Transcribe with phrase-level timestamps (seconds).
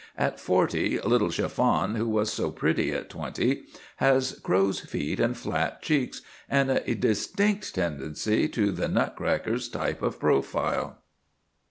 [0.17, 3.65] At forty, little Chiffon, who was so pretty at twenty,
[3.97, 10.01] has crow's feet and flat cheeks, and a distinct tendency to the nut cracker type
[10.01, 10.97] of profile.